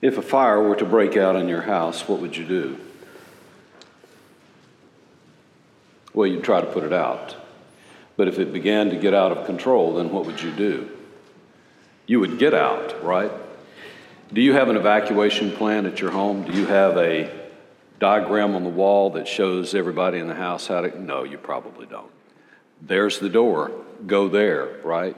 [0.00, 2.78] If a fire were to break out in your house, what would you do?
[6.14, 7.36] Well, you'd try to put it out.
[8.16, 10.90] But if it began to get out of control, then what would you do?
[12.06, 13.30] You would get out, right?
[14.32, 16.44] Do you have an evacuation plan at your home?
[16.44, 17.30] Do you have a
[17.98, 21.00] diagram on the wall that shows everybody in the house how to?
[21.00, 22.10] No, you probably don't.
[22.80, 23.72] There's the door.
[24.06, 25.16] Go there, right?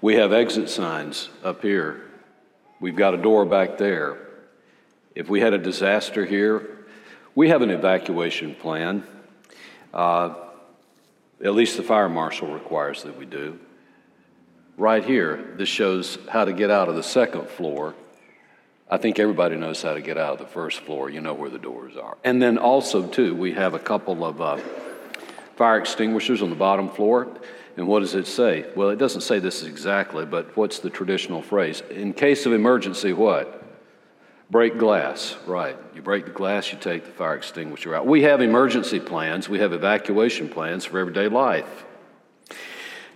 [0.00, 2.02] We have exit signs up here.
[2.82, 4.18] We've got a door back there.
[5.14, 6.84] If we had a disaster here,
[7.32, 9.04] we have an evacuation plan.
[9.94, 10.34] Uh,
[11.44, 13.60] at least the fire marshal requires that we do.
[14.76, 17.94] Right here, this shows how to get out of the second floor.
[18.90, 21.08] I think everybody knows how to get out of the first floor.
[21.08, 22.18] You know where the doors are.
[22.24, 24.56] And then also, too, we have a couple of uh,
[25.54, 27.28] fire extinguishers on the bottom floor.
[27.76, 28.66] And what does it say?
[28.76, 31.82] Well, it doesn't say this exactly, but what's the traditional phrase?
[31.90, 33.62] In case of emergency, what?
[34.50, 35.76] Break glass, right.
[35.94, 38.06] You break the glass, you take the fire extinguisher out.
[38.06, 41.86] We have emergency plans, we have evacuation plans for everyday life.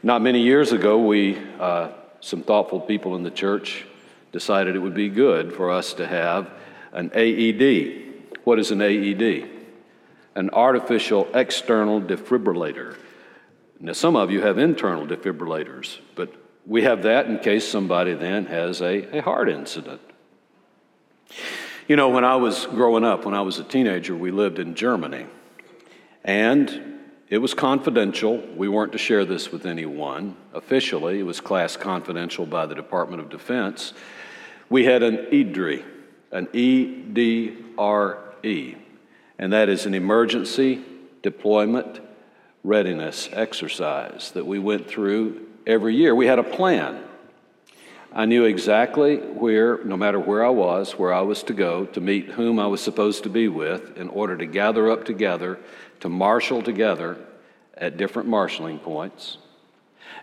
[0.02, 3.84] Not many years ago, we, uh, some thoughtful people in the church,
[4.32, 6.50] decided it would be good for us to have
[6.92, 8.38] an AED.
[8.44, 9.50] What is an AED?
[10.34, 12.96] An artificial external defibrillator.
[13.78, 16.32] Now, some of you have internal defibrillators, but
[16.66, 20.00] we have that in case somebody then has a, a heart incident.
[21.86, 24.74] You know, when I was growing up, when I was a teenager, we lived in
[24.74, 25.26] Germany.
[26.24, 28.38] And it was confidential.
[28.56, 30.36] We weren't to share this with anyone.
[30.54, 33.92] Officially, it was class confidential by the Department of Defense.
[34.68, 35.84] We had an EDRE,
[36.32, 38.74] an E D R E,
[39.38, 40.82] and that is an emergency
[41.22, 42.00] deployment
[42.66, 46.14] readiness exercise that we went through every year.
[46.14, 47.00] We had a plan.
[48.12, 52.00] I knew exactly where, no matter where I was, where I was to go, to
[52.00, 55.60] meet whom I was supposed to be with, in order to gather up together,
[56.00, 57.18] to marshal together
[57.76, 59.38] at different marshaling points.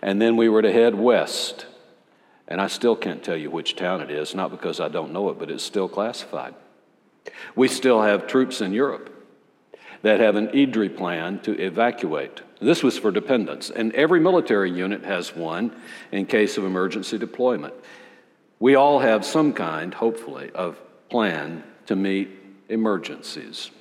[0.01, 1.65] And then we were to head west.
[2.47, 5.29] And I still can't tell you which town it is, not because I don't know
[5.29, 6.55] it, but it's still classified.
[7.55, 9.12] We still have troops in Europe
[10.03, 12.41] that have an EDRE plan to evacuate.
[12.61, 15.75] This was for dependents, and every military unit has one
[16.11, 17.73] in case of emergency deployment.
[18.59, 22.29] We all have some kind, hopefully, of plan to meet
[22.69, 23.71] emergencies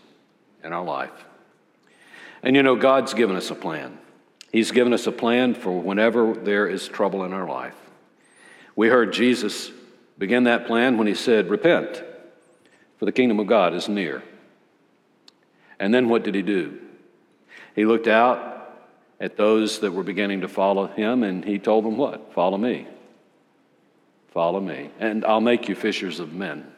[0.65, 1.25] in our life.
[2.43, 3.99] And you know, God's given us a plan.
[4.53, 7.77] He's given us a plan for whenever there is trouble in our life.
[8.77, 9.71] We heard Jesus
[10.19, 12.03] begin that plan when he said, Repent,
[12.99, 14.23] for the kingdom of God is near.
[15.83, 16.79] And then what did he do?
[17.75, 18.73] He looked out
[19.19, 22.33] at those that were beginning to follow him and he told them what?
[22.33, 22.87] Follow me.
[24.31, 26.71] Follow me, and I'll make you fishers of men.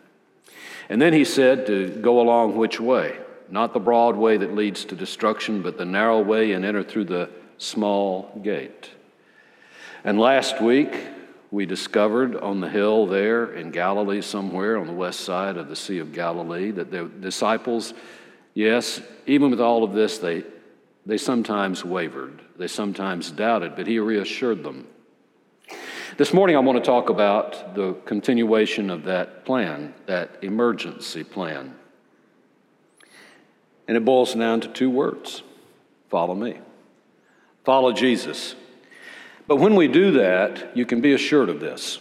[0.89, 3.19] And then he said to go along which way?
[3.51, 7.05] Not the broad way that leads to destruction, but the narrow way and enter through
[7.05, 7.29] the
[7.59, 8.91] small gate.
[10.03, 10.97] And last week,
[11.51, 15.77] we discovered on the hill there in Galilee, somewhere on the west side of the
[15.77, 17.93] Sea of Galilee, that the disciples
[18.55, 20.45] Yes, even with all of this, they,
[21.05, 24.87] they sometimes wavered, they sometimes doubted, but he reassured them.
[26.17, 31.75] This morning, I want to talk about the continuation of that plan, that emergency plan.
[33.89, 35.43] And it boils down to two words
[36.09, 36.59] follow me.
[37.65, 38.55] Follow Jesus.
[39.49, 41.99] But when we do that, you can be assured of this.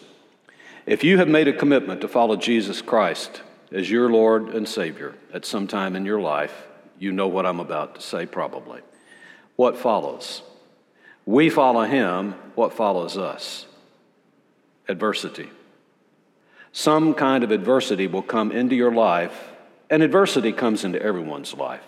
[0.86, 3.42] If you have made a commitment to follow Jesus Christ,
[3.74, 6.68] as your Lord and Savior at some time in your life,
[7.00, 8.82] you know what I'm about to say probably.
[9.56, 10.44] What follows?
[11.26, 13.66] We follow Him, what follows us?
[14.88, 15.50] Adversity.
[16.72, 19.50] Some kind of adversity will come into your life,
[19.90, 21.84] and adversity comes into everyone's life.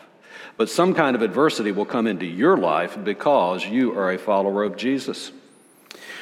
[0.57, 4.63] But some kind of adversity will come into your life because you are a follower
[4.63, 5.31] of Jesus.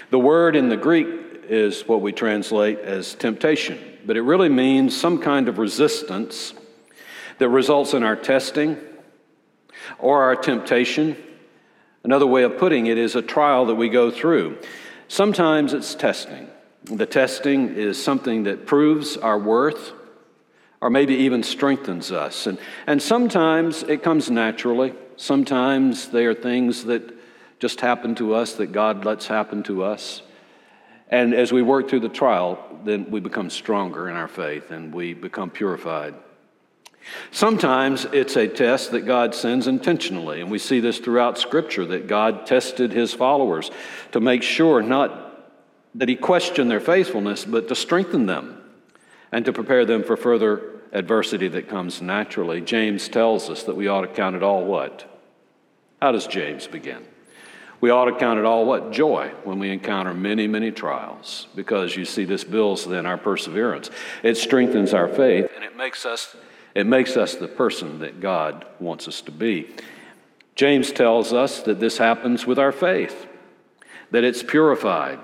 [0.09, 1.07] The word in the Greek
[1.47, 6.53] is what we translate as temptation but it really means some kind of resistance
[7.38, 8.77] that results in our testing
[10.00, 11.17] or our temptation.
[12.03, 14.57] Another way of putting it is a trial that we go through.
[15.07, 16.47] Sometimes it's testing.
[16.85, 19.94] The testing is something that proves our worth
[20.81, 22.45] or maybe even strengthens us.
[22.45, 24.94] And, and sometimes it comes naturally.
[25.15, 27.15] Sometimes they are things that
[27.59, 30.21] just happen to us, that God lets happen to us.
[31.09, 34.94] And as we work through the trial, then we become stronger in our faith and
[34.94, 36.15] we become purified.
[37.31, 42.07] Sometimes it's a test that God sends intentionally, and we see this throughout Scripture that
[42.07, 43.71] God tested his followers
[44.13, 45.51] to make sure not
[45.95, 48.63] that he questioned their faithfulness, but to strengthen them.
[49.33, 50.61] and to prepare them for further
[50.94, 52.61] adversity that comes naturally.
[52.61, 55.03] James tells us that we ought to count it all what?
[55.99, 57.03] How does James begin?
[57.83, 58.94] We ought to count it all what?
[58.94, 63.89] Joy when we encounter many, many trials, because you see, this builds then our perseverance.
[64.24, 66.33] It strengthens our faith, and it makes us,
[66.75, 69.69] it makes us the person that God wants us to be.
[70.56, 73.27] James tells us that this happens with our faith,
[74.12, 75.19] that it's purified,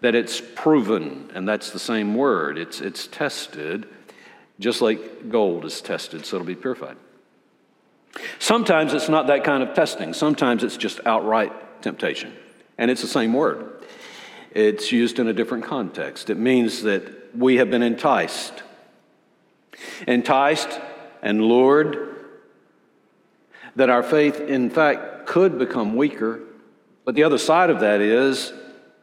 [0.00, 2.56] that it's proven, and that's the same word.
[2.56, 3.86] It's, it's tested,
[4.58, 6.96] just like gold is tested, so it'll be purified.
[8.38, 11.52] Sometimes it's not that kind of testing, sometimes it's just outright
[11.84, 12.32] temptation,
[12.78, 13.84] and it's the same word.
[14.50, 16.30] It's used in a different context.
[16.30, 18.62] It means that we have been enticed.
[20.08, 20.80] Enticed
[21.22, 22.14] and lured
[23.76, 26.40] that our faith, in fact, could become weaker.
[27.04, 28.52] But the other side of that is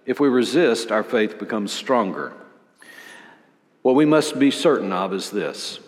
[0.06, 2.34] if we resist, our faith becomes stronger.
[3.82, 5.80] What we must be certain of is this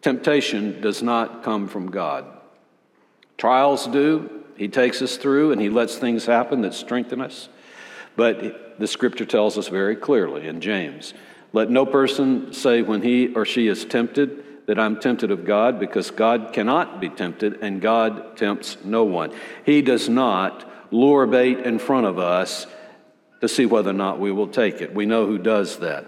[0.00, 2.24] temptation does not come from God.
[3.38, 4.41] Trials do.
[4.56, 7.48] He takes us through and He lets things happen that strengthen us.
[8.16, 11.14] But the scripture tells us very clearly in James
[11.52, 15.78] let no person say when he or she is tempted, that I'm tempted of God
[15.78, 19.32] because God cannot be tempted and God tempts no one.
[19.66, 22.66] He does not lure bait in front of us
[23.40, 24.94] to see whether or not we will take it.
[24.94, 26.06] We know who does that.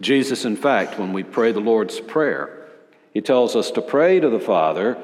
[0.00, 2.68] Jesus, in fact, when we pray the Lord's Prayer,
[3.12, 4.96] he tells us to pray to the Father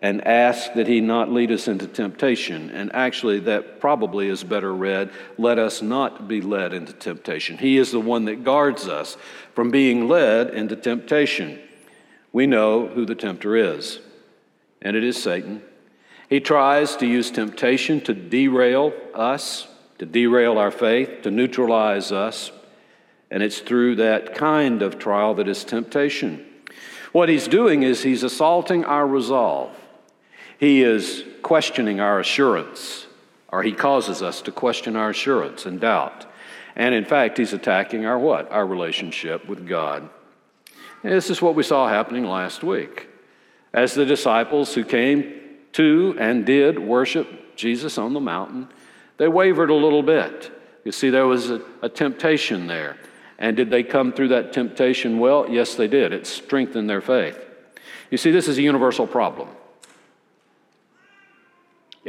[0.00, 2.70] and ask that he not lead us into temptation.
[2.70, 7.58] And actually, that probably is better read let us not be led into temptation.
[7.58, 9.16] He is the one that guards us
[9.54, 11.58] from being led into temptation
[12.32, 14.00] we know who the tempter is,
[14.82, 15.62] and it is Satan.
[16.28, 19.66] He tries to use temptation to derail us,
[19.98, 22.52] to derail our faith, to neutralize us,
[23.30, 26.44] and it's through that kind of trial that is temptation.
[27.12, 29.74] What he's doing is he's assaulting our resolve.
[30.58, 33.06] He is questioning our assurance,
[33.50, 36.26] or he causes us to question our assurance and doubt.
[36.76, 38.50] And in fact, he's attacking our what?
[38.50, 40.08] Our relationship with God.
[41.02, 43.08] And this is what we saw happening last week.
[43.72, 45.32] As the disciples who came
[45.72, 48.68] to and did worship Jesus on the mountain,
[49.16, 50.50] they wavered a little bit.
[50.84, 52.96] You see, there was a, a temptation there.
[53.38, 55.48] And did they come through that temptation well?
[55.48, 56.12] Yes, they did.
[56.12, 57.38] It strengthened their faith.
[58.10, 59.48] You see, this is a universal problem.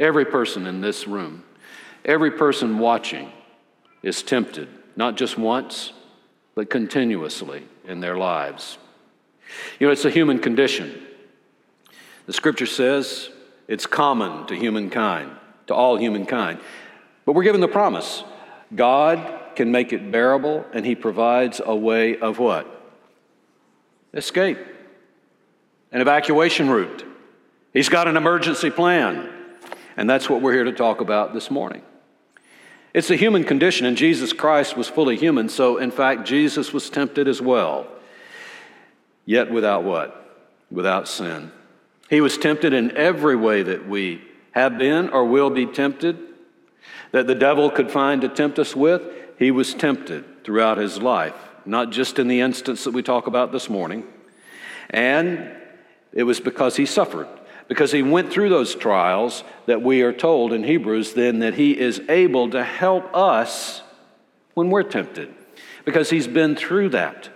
[0.00, 1.44] Every person in this room,
[2.06, 3.30] every person watching
[4.02, 5.92] is tempted, not just once,
[6.54, 8.78] but continuously in their lives.
[9.78, 11.06] You know, it's a human condition.
[12.24, 13.28] The scripture says
[13.68, 15.32] it's common to humankind,
[15.66, 16.60] to all humankind.
[17.26, 18.24] But we're given the promise
[18.74, 22.66] God can make it bearable, and He provides a way of what?
[24.14, 24.58] Escape,
[25.92, 27.04] an evacuation route.
[27.74, 29.39] He's got an emergency plan.
[29.96, 31.82] And that's what we're here to talk about this morning.
[32.92, 36.90] It's a human condition, and Jesus Christ was fully human, so in fact, Jesus was
[36.90, 37.86] tempted as well.
[39.24, 40.42] Yet without what?
[40.70, 41.52] Without sin.
[42.08, 44.22] He was tempted in every way that we
[44.52, 46.18] have been or will be tempted,
[47.12, 49.02] that the devil could find to tempt us with.
[49.38, 53.52] He was tempted throughout his life, not just in the instance that we talk about
[53.52, 54.04] this morning.
[54.90, 55.52] And
[56.12, 57.28] it was because he suffered
[57.70, 61.78] because he went through those trials that we are told in Hebrews then that he
[61.78, 63.82] is able to help us
[64.54, 65.32] when we're tempted
[65.84, 67.28] because he's been through that.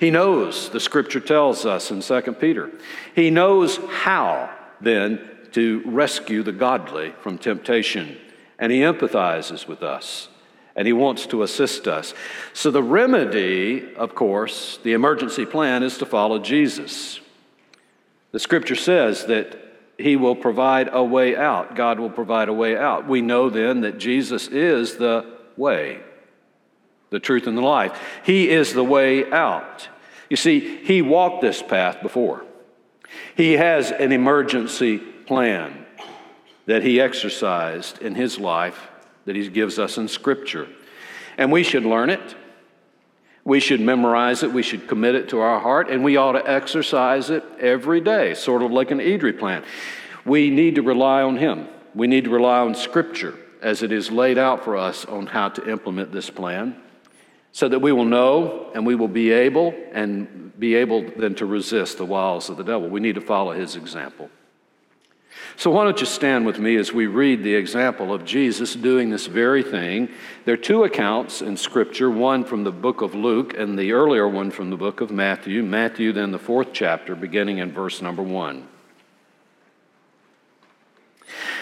[0.00, 2.72] He knows, the scripture tells us in 2 Peter,
[3.14, 5.20] he knows how then
[5.52, 8.18] to rescue the godly from temptation,
[8.58, 10.28] and he empathizes with us
[10.74, 12.14] and he wants to assist us.
[12.52, 17.20] So, the remedy, of course, the emergency plan is to follow Jesus.
[18.36, 19.56] The scripture says that
[19.96, 21.74] he will provide a way out.
[21.74, 23.08] God will provide a way out.
[23.08, 26.00] We know then that Jesus is the way,
[27.08, 27.98] the truth, and the life.
[28.26, 29.88] He is the way out.
[30.28, 32.44] You see, he walked this path before.
[33.34, 35.86] He has an emergency plan
[36.66, 38.90] that he exercised in his life
[39.24, 40.68] that he gives us in Scripture.
[41.38, 42.36] And we should learn it.
[43.46, 46.50] We should memorize it, we should commit it to our heart, and we ought to
[46.50, 49.62] exercise it every day, sort of like an EDRE plan.
[50.24, 51.68] We need to rely on Him.
[51.94, 55.48] We need to rely on Scripture as it is laid out for us on how
[55.50, 56.74] to implement this plan
[57.52, 61.46] so that we will know and we will be able and be able then to
[61.46, 62.88] resist the wiles of the devil.
[62.88, 64.28] We need to follow his example.
[65.56, 69.08] So, why don't you stand with me as we read the example of Jesus doing
[69.10, 70.10] this very thing?
[70.44, 74.28] There are two accounts in Scripture one from the book of Luke and the earlier
[74.28, 75.62] one from the book of Matthew.
[75.62, 78.68] Matthew, then the fourth chapter, beginning in verse number one.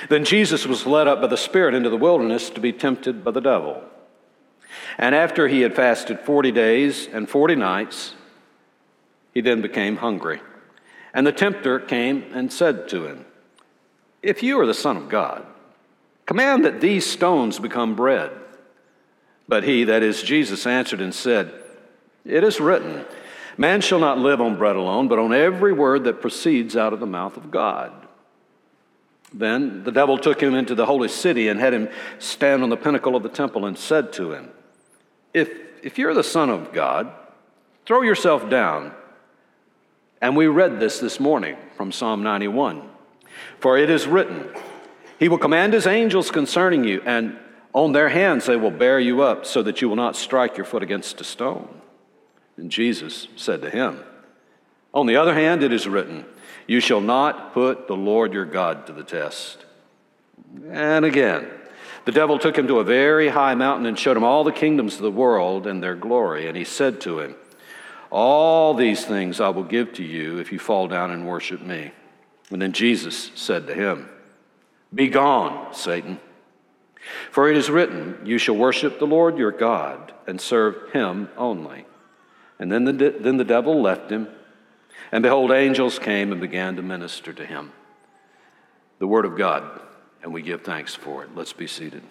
[0.08, 3.30] Then Jesus was led up by the Spirit into the wilderness to be tempted by
[3.30, 3.82] the devil.
[4.98, 8.14] And after he had fasted 40 days and 40 nights,
[9.32, 10.40] he then became hungry.
[11.12, 13.24] And the tempter came and said to him,
[14.24, 15.44] If you are the Son of God,
[16.24, 18.30] command that these stones become bread.
[19.46, 21.52] But he, that is Jesus, answered and said,
[22.24, 23.04] It is written,
[23.58, 27.00] Man shall not live on bread alone, but on every word that proceeds out of
[27.00, 27.92] the mouth of God.
[29.30, 32.78] Then the devil took him into the holy city and had him stand on the
[32.78, 34.48] pinnacle of the temple and said to him,
[35.34, 35.50] If,
[35.82, 37.12] if you're the Son of God,
[37.84, 38.94] throw yourself down.
[40.22, 42.93] And we read this this morning from Psalm 91.
[43.60, 44.48] For it is written,
[45.18, 47.38] He will command His angels concerning you, and
[47.72, 50.66] on their hands they will bear you up, so that you will not strike your
[50.66, 51.80] foot against a stone.
[52.56, 54.02] And Jesus said to him,
[54.92, 56.24] On the other hand, it is written,
[56.66, 59.64] you shall not put the Lord your God to the test.
[60.70, 61.48] And again,
[62.04, 64.94] the devil took him to a very high mountain and showed him all the kingdoms
[64.94, 66.48] of the world and their glory.
[66.48, 67.34] And he said to him,
[68.10, 71.92] All these things I will give to you if you fall down and worship me.
[72.54, 74.08] And then Jesus said to him,
[74.94, 76.20] Be gone, Satan.
[77.30, 81.84] For it is written, You shall worship the Lord your God and serve him only.
[82.58, 84.28] And then the, de- then the devil left him
[85.14, 87.72] and behold, angels came and began to minister to him.
[88.98, 89.80] The Word of God,
[90.22, 91.30] and we give thanks for it.
[91.36, 92.02] Let's be seated.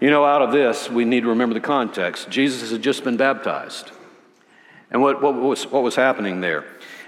[0.00, 2.30] You know, out of this, we need to remember the context.
[2.30, 3.90] Jesus had just been baptized.
[4.90, 6.64] And what, what, was, what was happening there?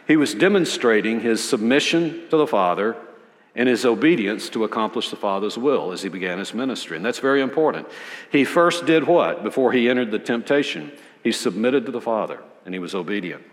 [0.06, 2.96] He was demonstrating his submission to the Father
[3.54, 6.96] and his obedience to accomplish the Father's will as he began his ministry.
[6.96, 7.86] And that's very important.
[8.30, 10.92] He first did what before he entered the temptation?
[11.22, 13.44] He submitted to the Father and he was obedient.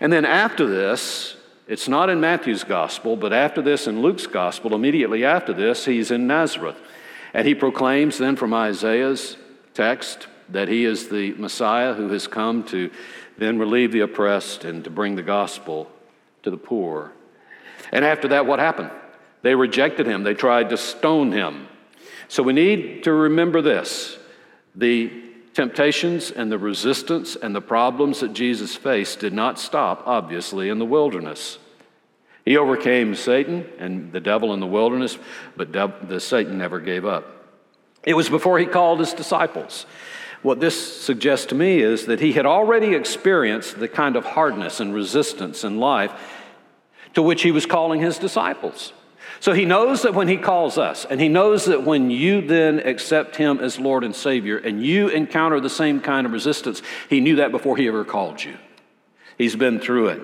[0.00, 4.74] And then after this, it's not in Matthew's gospel, but after this in Luke's gospel,
[4.74, 6.80] immediately after this, he's in Nazareth.
[7.34, 9.36] And he proclaims then from Isaiah's
[9.74, 12.90] text that he is the Messiah who has come to
[13.36, 15.90] then relieve the oppressed and to bring the gospel
[16.42, 17.12] to the poor.
[17.92, 18.90] And after that, what happened?
[19.42, 21.68] They rejected him, they tried to stone him.
[22.28, 24.18] So we need to remember this
[24.74, 25.10] the
[25.54, 30.78] temptations and the resistance and the problems that Jesus faced did not stop, obviously, in
[30.78, 31.58] the wilderness.
[32.44, 35.18] He overcame Satan and the devil in the wilderness,
[35.56, 37.26] but the Satan never gave up.
[38.04, 39.84] It was before he called his disciples.
[40.42, 44.80] What this suggests to me is that he had already experienced the kind of hardness
[44.80, 46.12] and resistance in life
[47.14, 48.92] to which he was calling his disciples.
[49.40, 52.80] So he knows that when he calls us, and he knows that when you then
[52.80, 57.20] accept him as Lord and Savior and you encounter the same kind of resistance, he
[57.20, 58.56] knew that before he ever called you.
[59.36, 60.22] He's been through it.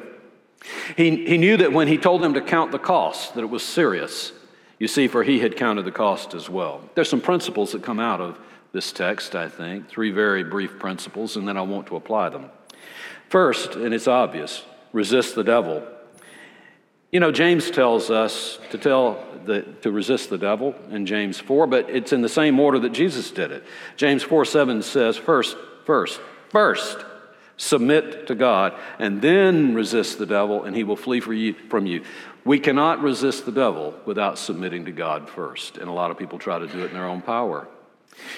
[0.97, 3.63] He, he knew that when he told them to count the cost, that it was
[3.63, 4.33] serious.
[4.79, 6.81] You see, for he had counted the cost as well.
[6.95, 8.39] There's some principles that come out of
[8.75, 12.51] this text, I think, three very brief principles, and then I want to apply them.
[13.31, 14.63] First, and it's obvious,
[14.93, 15.83] resist the devil
[17.15, 21.69] you know, James tells us to tell the, to resist the devil in James 4,
[21.69, 23.63] but it's in the same order that Jesus did it.
[23.95, 26.99] James 4 7 says, first, first, first,
[27.57, 32.03] submit to God, and then resist the devil, and he will flee you, from you.
[32.45, 36.41] We cannot resist the devil without submitting to God first, and a lot of people
[36.41, 37.69] try to do it in their own power.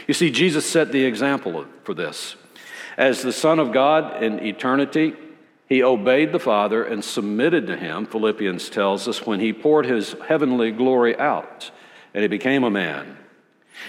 [0.07, 2.37] You see, Jesus set the example for this.
[2.97, 5.15] As the Son of God in eternity,
[5.69, 10.15] he obeyed the Father and submitted to him, Philippians tells us, when he poured his
[10.29, 11.71] heavenly glory out
[12.15, 13.19] and he became a man.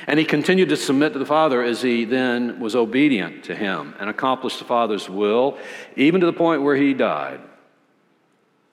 [0.05, 3.95] And he continued to submit to the Father as he then was obedient to him
[3.99, 5.57] and accomplished the Father's will,
[5.95, 7.39] even to the point where he died.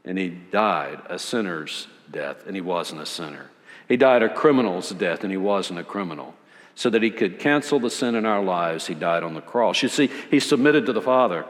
[0.05, 3.51] And he died a sinner's death, and he wasn't a sinner.
[3.89, 6.35] He died a criminal's death, and he wasn't a criminal.
[6.75, 9.83] So that he could cancel the sin in our lives, he died on the cross.
[9.83, 11.47] You see, he submitted to the Father.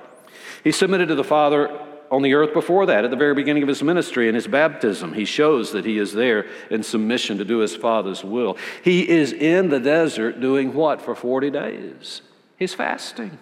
[0.63, 3.69] He submitted to the Father on the earth before that, at the very beginning of
[3.69, 5.15] his ministry and his baptism.
[5.15, 8.57] He shows that he is there in submission to do his Father's will.
[8.83, 12.23] He is in the desert doing what for 40 days?
[12.57, 13.39] He's fasting.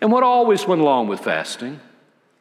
[0.00, 1.80] And what always went along with fasting?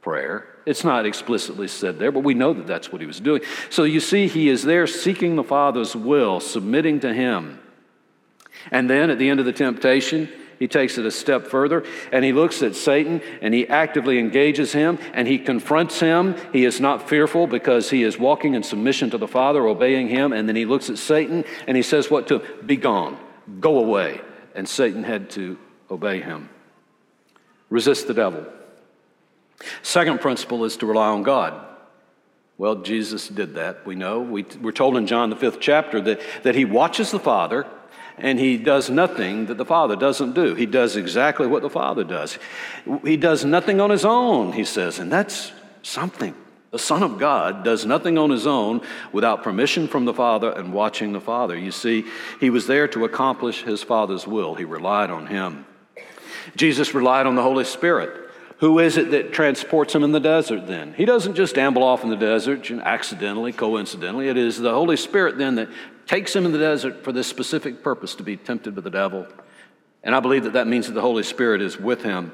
[0.01, 0.48] Prayer.
[0.66, 3.42] It's not explicitly said there, but we know that that's what he was doing.
[3.70, 7.60] So you see, he is there seeking the Father's will, submitting to him.
[8.70, 10.30] And then at the end of the temptation,
[10.62, 14.72] he takes it a step further and he looks at Satan and he actively engages
[14.74, 16.36] him and he confronts him.
[16.53, 20.32] He is not fearful because he is walking in submission to the Father, obeying him.
[20.32, 22.65] And then he looks at Satan and he says, What to him?
[22.68, 23.18] Be gone,
[23.60, 24.22] go away.
[24.53, 25.58] And Satan had to
[25.89, 26.50] obey him.
[27.72, 28.46] Resist the devil.
[29.82, 31.60] Second principle is to rely on God.
[32.60, 34.22] Well, Jesus did that, we know.
[34.22, 37.65] We, are told in John, the fifth chapter, that, that he watches the Father
[38.18, 40.56] and he does nothing that the Father doesn't do.
[40.56, 42.38] He does exactly what the Father does.
[43.03, 45.51] He does nothing on his own, he says, and that's
[45.82, 46.36] something.
[46.72, 50.74] The Son of God does nothing on his own without permission from the Father and
[50.74, 51.58] watching the Father.
[51.58, 52.06] You see,
[52.39, 55.65] he was there to accomplish his Father's will, he relied on him.
[56.56, 58.18] Jesus relied on the Holy Spirit.
[58.60, 60.94] Who is it that transports him in the desert then?
[60.94, 64.27] He doesn't just amble off in the desert accidentally, coincidentally.
[64.27, 65.70] It is the Holy Spirit then that
[66.12, 69.25] takes him in the desert for this specific purpose to be tempted by the devil.
[70.03, 72.32] And I believe that that means that the Holy Spirit is with him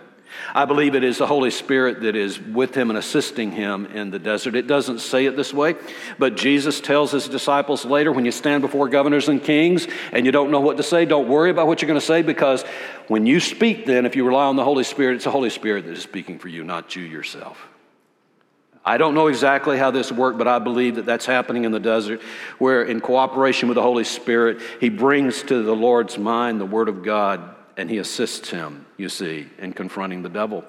[0.54, 4.12] I believe it is the Holy Spirit that is with him and assisting him in
[4.12, 4.56] the desert.
[4.56, 5.76] It doesn't say it this way,
[6.18, 10.32] but Jesus tells his disciples later when you stand before governors and kings and you
[10.32, 12.64] don't know what to say, don't worry about what you're going to say because
[13.08, 15.86] when you speak, then, if you rely on the Holy Spirit, it's the Holy Spirit
[15.86, 17.68] that is speaking for you, not you yourself.
[18.88, 21.80] I don't know exactly how this worked, but I believe that that's happening in the
[21.80, 22.22] desert,
[22.58, 26.88] where in cooperation with the Holy Spirit, He brings to the Lord's mind the Word
[26.88, 30.66] of God and he assists him, you see, in confronting the devil.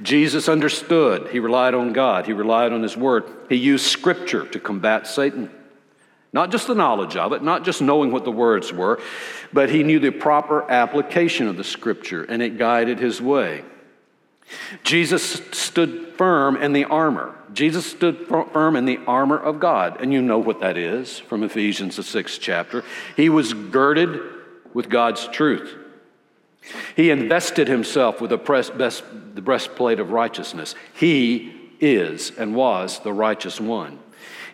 [0.00, 1.28] Jesus understood.
[1.32, 3.24] He relied on God, he relied on his word.
[3.48, 5.50] He used scripture to combat Satan.
[6.32, 9.02] Not just the knowledge of it, not just knowing what the words were,
[9.52, 13.64] but he knew the proper application of the scripture and it guided his way.
[14.82, 17.34] Jesus stood firm in the armor.
[17.52, 20.00] Jesus stood firm in the armor of God.
[20.00, 22.84] And you know what that is from Ephesians, the sixth chapter.
[23.16, 24.20] He was girded
[24.74, 25.76] with God's truth.
[26.94, 29.02] He invested himself with the, best,
[29.34, 30.74] the breastplate of righteousness.
[30.94, 33.98] He is and was the righteous one.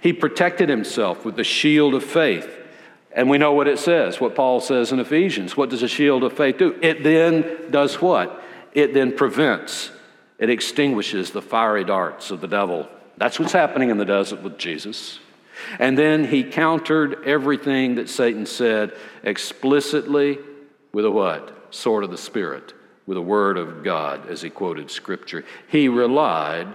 [0.00, 2.48] He protected himself with the shield of faith.
[3.12, 5.56] And we know what it says, what Paul says in Ephesians.
[5.56, 6.78] What does a shield of faith do?
[6.80, 8.42] It then does what?
[8.72, 9.90] It then prevents,
[10.38, 12.88] it extinguishes the fiery darts of the devil.
[13.16, 15.18] That's what's happening in the desert with Jesus.
[15.78, 18.92] And then he countered everything that Satan said
[19.24, 20.38] explicitly
[20.92, 21.58] with a what?
[21.70, 22.72] sword of the Spirit
[23.06, 25.44] with a word of God, as he quoted scripture.
[25.68, 26.68] He relied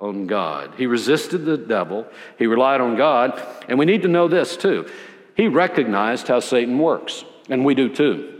[0.00, 0.74] on God.
[0.76, 2.06] He resisted the devil,
[2.38, 4.88] he relied on God, and we need to know this too.
[5.34, 8.34] He recognized how Satan works, and we do too.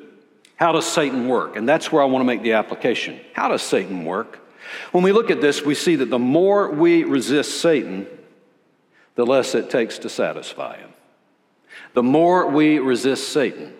[0.56, 1.56] How does Satan work?
[1.56, 3.20] And that's where I want to make the application.
[3.32, 4.40] How does Satan work?
[4.92, 8.06] When we look at this, we see that the more we resist Satan,
[9.14, 10.90] the less it takes to satisfy him.
[11.94, 13.74] The more we resist Satan,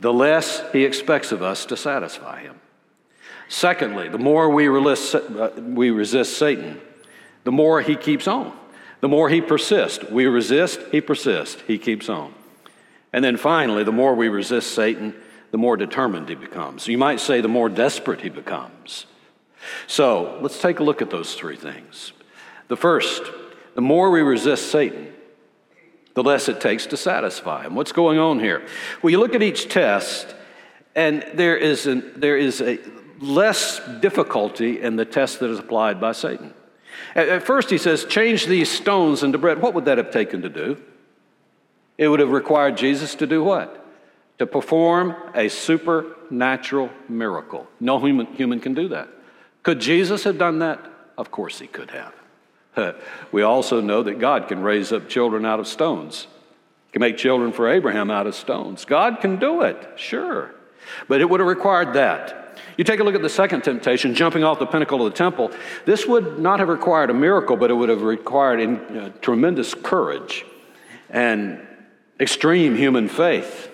[0.00, 2.60] the less he expects of us to satisfy him.
[3.48, 6.80] Secondly, the more we resist, uh, we resist Satan,
[7.44, 8.56] the more he keeps on.
[9.02, 10.04] The more he persists.
[10.10, 12.32] We resist, he persists, he keeps on.
[13.12, 15.14] And then finally, the more we resist Satan,
[15.50, 16.86] the more determined he becomes.
[16.86, 19.06] You might say the more desperate he becomes.
[19.86, 22.12] So let's take a look at those three things.
[22.68, 23.22] The first,
[23.74, 25.12] the more we resist Satan,
[26.14, 27.74] the less it takes to satisfy him.
[27.74, 28.66] What's going on here?
[29.02, 30.34] Well, you look at each test,
[30.94, 32.78] and there is, an, there is a
[33.20, 36.52] less difficulty in the test that is applied by Satan.
[37.14, 39.62] At, at first, he says, Change these stones into bread.
[39.62, 40.80] What would that have taken to do?
[41.96, 43.78] It would have required Jesus to do what?
[44.38, 47.66] To perform a supernatural miracle.
[47.80, 49.08] No human, human can do that.
[49.62, 50.80] Could Jesus have done that?
[51.16, 52.96] Of course, he could have.
[53.32, 56.26] we also know that God can raise up children out of stones,
[56.92, 58.84] can make children for Abraham out of stones.
[58.84, 60.54] God can do it, sure.
[61.08, 62.58] But it would have required that.
[62.76, 65.50] You take a look at the second temptation, jumping off the pinnacle of the temple.
[65.84, 69.74] This would not have required a miracle, but it would have required in, uh, tremendous
[69.74, 70.44] courage
[71.10, 71.66] and
[72.18, 73.70] extreme human faith.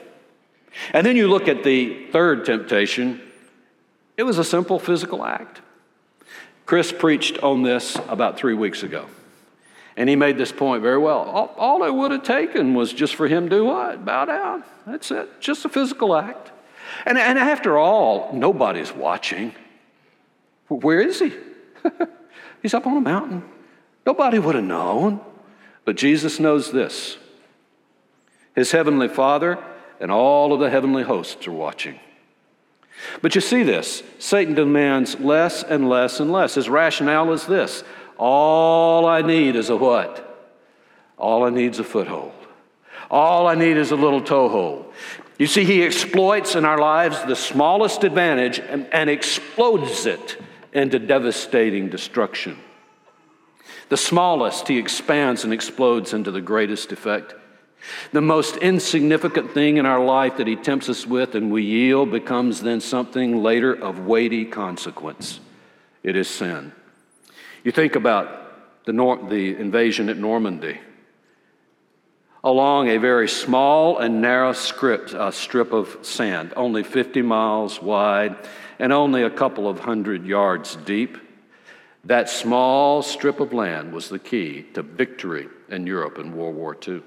[0.92, 3.20] And then you look at the third temptation,
[4.16, 5.61] it was a simple physical act.
[6.68, 9.07] Chris preached on this about three weeks ago.
[9.96, 11.20] And he made this point very well.
[11.20, 14.04] All, all, it would have taken was just for him to do what?
[14.04, 14.64] Bow down.
[14.87, 15.40] That's it.
[15.40, 16.52] Just a physical act.
[17.07, 19.54] And, and after all, nobody's watching.
[20.68, 21.33] Where is he?
[22.62, 23.44] He's up on a mountain.
[24.04, 25.22] Nobody would have known.
[25.87, 27.16] But Jesus knows this
[28.54, 29.59] His heavenly Father
[30.00, 31.98] and all of the heavenly hosts are watching.
[33.22, 36.54] But you see this Satan demands less and less and less.
[36.54, 37.84] His rationale is this
[38.18, 40.24] all I need is a what?
[41.16, 42.32] All I need is a foothold.
[43.11, 44.92] All I need is a little toehold.
[45.38, 50.37] You see, he exploits in our lives the smallest advantage and, and explodes it
[50.72, 52.58] into devastating destruction.
[53.88, 57.34] The smallest, he expands and explodes into the greatest effect.
[58.12, 62.11] The most insignificant thing in our life that he tempts us with and we yield
[62.11, 65.41] becomes then something later of weighty consequence.
[66.03, 66.73] It is sin.
[67.64, 70.81] You think about the, Nor- the invasion at Normandy.
[72.45, 78.37] Along a very small and narrow strip, strip of sand, only 50 miles wide
[78.79, 81.19] and only a couple of hundred yards deep,
[82.05, 86.77] that small strip of land was the key to victory in Europe in World War
[86.87, 87.03] II.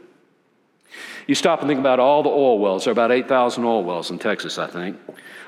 [1.27, 2.85] You stop and think about all the oil wells.
[2.85, 4.97] There are about 8,000 oil wells in Texas, I think.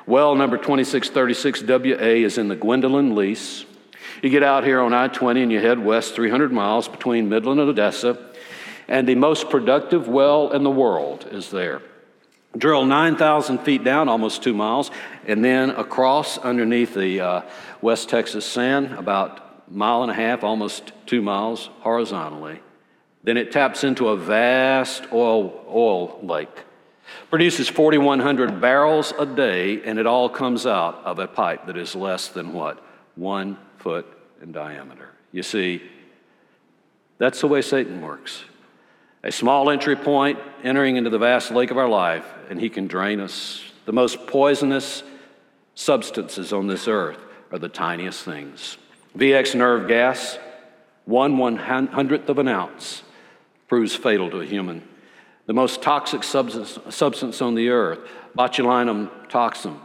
[0.06, 3.66] Well number 2636 WA is in the Gwendolyn lease.
[4.22, 7.60] You get out here on I 20 and you head west 300 miles between Midland
[7.60, 8.18] and Odessa,
[8.88, 11.82] and the most productive well in the world is there.
[12.58, 14.92] Drill 9,000 feet down, almost two miles,
[15.26, 17.42] and then across underneath the uh,
[17.82, 22.60] West Texas sand, about mile and a half, almost two miles horizontally.
[23.24, 26.64] Then it taps into a vast oil, oil lake,
[27.30, 31.96] produces 4,100 barrels a day, and it all comes out of a pipe that is
[31.96, 32.84] less than what?
[33.16, 34.06] One foot
[34.42, 35.10] in diameter.
[35.32, 35.82] You see,
[37.18, 38.44] that's the way Satan works.
[39.24, 42.88] A small entry point entering into the vast lake of our life, and he can
[42.88, 43.64] drain us.
[43.86, 45.02] The most poisonous
[45.76, 47.20] substances on this earth
[47.54, 48.78] are the tiniest things.
[49.18, 50.38] VX nerve gas,
[51.06, 53.04] one one hundredth of an ounce
[53.68, 54.88] proves fatal to a human.
[55.46, 58.00] The most toxic substance, substance on the earth,
[58.38, 59.78] botulinum toxin.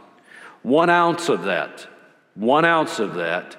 [0.63, 1.87] One ounce of that,
[2.35, 3.57] one ounce of that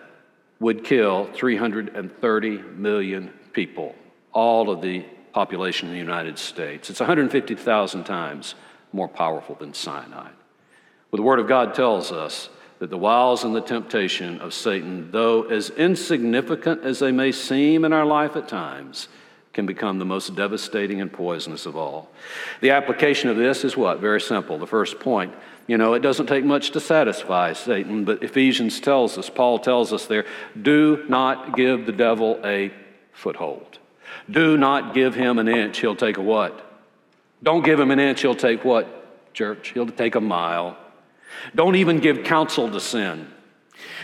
[0.60, 3.94] would kill 330 million people,
[4.32, 6.90] all of the population in the United States.
[6.90, 8.54] It's 150,000 times
[8.92, 10.32] more powerful than cyanide.
[11.10, 15.10] Well, the Word of God tells us that the wiles and the temptation of Satan,
[15.10, 19.08] though as insignificant as they may seem in our life at times,
[19.52, 22.08] can become the most devastating and poisonous of all.
[22.60, 23.98] The application of this is what?
[23.98, 24.58] Very simple.
[24.58, 25.34] The first point,
[25.66, 29.92] you know, it doesn't take much to satisfy Satan, but Ephesians tells us, Paul tells
[29.92, 30.24] us there,
[30.60, 32.72] do not give the devil a
[33.12, 33.78] foothold.
[34.30, 36.66] Do not give him an inch, he'll take a what?
[37.42, 39.70] Don't give him an inch, he'll take what, church?
[39.70, 40.76] He'll take a mile.
[41.54, 43.32] Don't even give counsel to sin.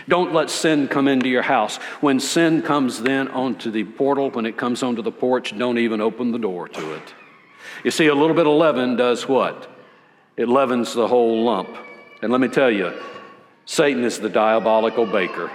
[0.07, 1.77] Don't let sin come into your house.
[2.01, 6.01] When sin comes then onto the portal, when it comes onto the porch, don't even
[6.01, 7.13] open the door to it.
[7.83, 9.69] You see, a little bit of leaven does what?
[10.35, 11.75] It leavens the whole lump.
[12.21, 12.93] And let me tell you,
[13.65, 15.51] Satan is the diabolical baker.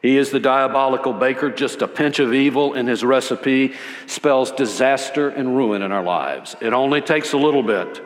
[0.00, 1.50] He is the diabolical baker.
[1.50, 3.74] Just a pinch of evil in his recipe
[4.06, 6.54] spells disaster and ruin in our lives.
[6.60, 8.00] It only takes a little bit.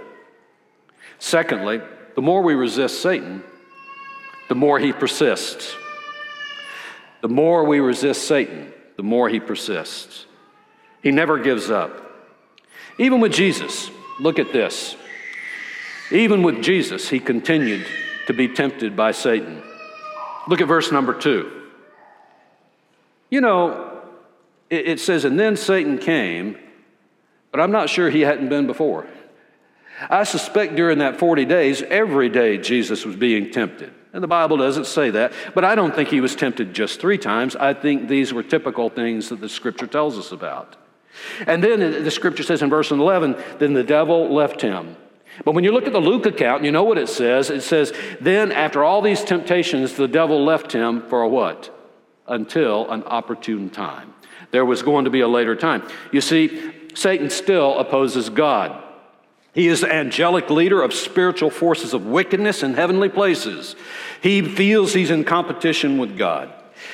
[1.19, 1.81] Secondly,
[2.15, 3.45] the more we resist Satan,
[4.49, 5.75] the more he persists.
[7.21, 10.27] The more we resist Satan, the more he persists.
[11.03, 11.99] He never gives up.
[12.99, 14.97] Even with Jesus, look at this.
[16.11, 17.87] Even with Jesus, he continued
[18.27, 19.63] to be tempted by Satan.
[20.47, 21.51] Look at verse number two.
[23.31, 24.03] You know,
[24.69, 26.59] it, says, and then Satan came,
[27.51, 29.07] but I'm not sure he hadn't been before.
[30.09, 33.93] I suspect during that 40 days, every day Jesus was being tempted.
[34.13, 37.17] And the Bible doesn't say that, but I don't think he was tempted just three
[37.17, 37.57] times.
[37.57, 40.77] I think these were typical things that the scripture tells us about.
[41.47, 44.97] And then the scripture says in verse 11, then the devil left him.
[45.45, 47.49] But when you look at the Luke account, you know what it says.
[47.49, 51.75] It says, then after all these temptations, the devil left him for a what?
[52.27, 54.13] Until an opportune time.
[54.51, 55.89] There was going to be a later time.
[56.13, 58.82] You see, Satan still opposes God.
[59.55, 63.77] He is the angelic leader of spiritual forces of wickedness in heavenly places.
[64.23, 66.53] He feels he's in competition with God.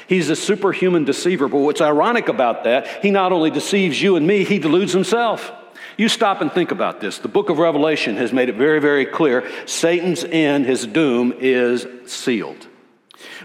[0.09, 4.27] He's a superhuman deceiver, but what's ironic about that, he not only deceives you and
[4.27, 5.53] me, he deludes himself.
[5.97, 7.18] You stop and think about this.
[7.18, 11.87] The book of Revelation has made it very, very clear Satan's end, his doom, is
[12.07, 12.66] sealed.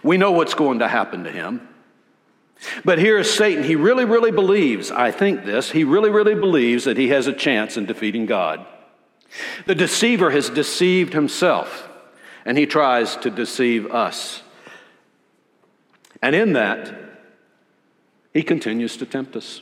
[0.04, 1.68] We know what's going to happen to him.
[2.86, 3.64] But here is Satan.
[3.64, 7.34] He really, really believes, I think this, he really, really believes that he has a
[7.34, 8.66] chance in defeating God.
[9.66, 11.90] The deceiver has deceived himself,
[12.46, 14.42] and he tries to deceive us.
[16.22, 16.94] And in that,
[18.34, 19.62] he continues to tempt us.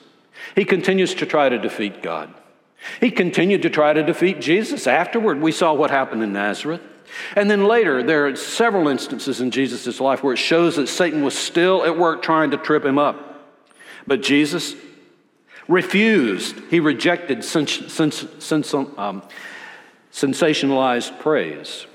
[0.56, 2.34] He continues to try to defeat God.
[3.00, 4.88] He continued to try to defeat Jesus.
[4.88, 6.82] Afterward, we saw what happened in Nazareth.
[7.36, 11.24] And then later, there are several instances in Jesus' life where it shows that Satan
[11.24, 13.52] was still at work trying to trip him up.
[14.08, 14.76] But Jesus
[15.68, 19.22] refused, he rejected since, um,
[20.12, 21.86] sensationalized praise.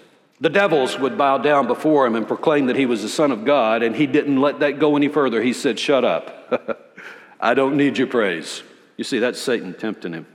[0.40, 3.44] The devils would bow down before him and proclaim that he was the Son of
[3.44, 5.42] God, and he didn't let that go any further.
[5.42, 6.82] He said, Shut up.
[7.40, 8.62] I don't need your praise.
[8.96, 10.26] You see, that's Satan tempting him.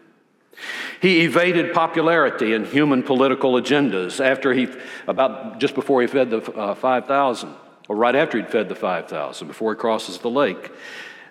[1.01, 4.67] He evaded popularity and human political agendas after he,
[5.07, 7.53] about just before he fed the uh, 5,000,
[7.87, 10.71] or right after he'd fed the 5,000, before he crosses the lake.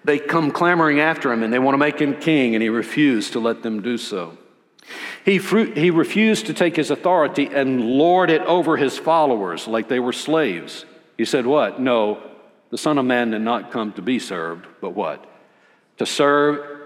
[0.05, 3.33] They come clamoring after him and they want to make him king, and he refused
[3.35, 4.37] to let them do so.
[5.25, 9.89] He, fru- he refused to take his authority and lord it over his followers like
[9.89, 10.85] they were slaves.
[11.17, 11.81] He said, What?
[11.81, 12.23] No,
[12.71, 15.27] the Son of Man did not come to be served, but what?
[15.99, 16.81] To serve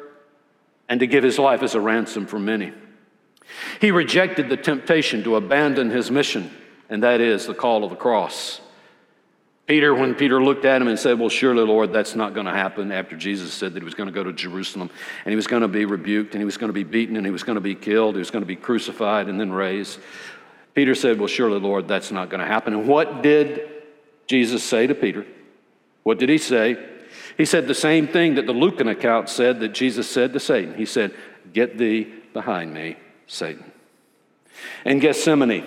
[0.88, 2.72] and to give his life as a ransom for many.
[3.80, 6.50] He rejected the temptation to abandon his mission,
[6.88, 8.60] and that is the call of the cross.
[9.66, 12.52] Peter, when Peter looked at him and said, Well, surely, Lord, that's not going to
[12.52, 14.90] happen, after Jesus said that he was going to go to Jerusalem
[15.24, 17.24] and he was going to be rebuked and he was going to be beaten and
[17.24, 19.98] he was going to be killed, he was going to be crucified and then raised.
[20.74, 22.74] Peter said, Well, surely, Lord, that's not going to happen.
[22.74, 23.62] And what did
[24.26, 25.24] Jesus say to Peter?
[26.02, 26.76] What did he say?
[27.38, 30.74] He said the same thing that the Lucan account said that Jesus said to Satan.
[30.74, 31.14] He said,
[31.52, 32.96] Get thee behind me,
[33.26, 33.70] Satan.
[34.84, 35.64] In Gethsemane,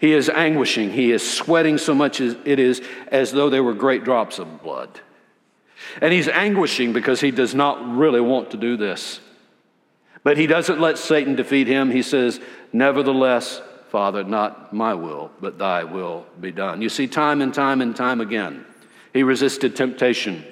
[0.00, 0.90] he is anguishing.
[0.90, 4.62] He is sweating so much as it is as though they were great drops of
[4.62, 5.00] blood.
[6.00, 9.20] And he's anguishing because he does not really want to do this.
[10.22, 11.90] But he doesn't let Satan defeat him.
[11.90, 12.40] He says,
[12.72, 16.82] Nevertheless, Father, not my will, but thy will be done.
[16.82, 18.64] You see, time and time and time again,
[19.12, 20.44] he resisted temptation.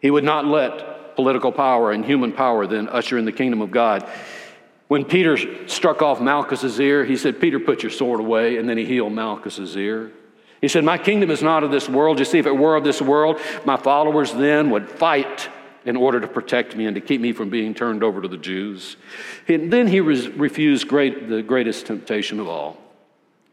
[0.00, 3.70] He would not let political power and human power then usher in the kingdom of
[3.70, 4.08] God.
[4.88, 8.76] When Peter struck off Malchus's ear, he said, Peter, put your sword away, and then
[8.76, 10.12] he healed Malchus's ear.
[10.60, 12.18] He said, My kingdom is not of this world.
[12.18, 15.48] You see, if it were of this world, my followers then would fight
[15.84, 18.38] in order to protect me and to keep me from being turned over to the
[18.38, 18.96] Jews.
[19.48, 22.78] And then he refused great, the greatest temptation of all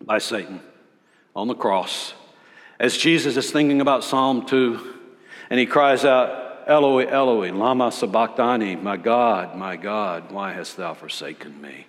[0.02, 0.62] by Satan
[1.36, 2.13] on the cross.
[2.80, 5.00] As Jesus is thinking about Psalm 2,
[5.50, 10.93] and he cries out, Eloi, Eloi, lama sabachthani, my God, my God, why hast thou
[10.93, 11.88] forsaken me?